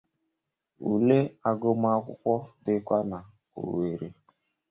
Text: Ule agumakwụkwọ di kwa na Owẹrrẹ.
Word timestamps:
Ule 0.91 1.19
agumakwụkwọ 1.49 2.35
di 2.63 2.73
kwa 2.85 2.97
na 3.09 3.17
Owẹrrẹ. 3.59 4.07